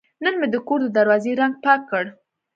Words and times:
نن 0.23 0.33
مې 0.39 0.47
د 0.53 0.55
کور 0.67 0.79
د 0.83 0.87
دروازې 0.97 1.31
رنګ 1.39 1.53
پاک 1.65 1.81
کړ. 1.91 2.05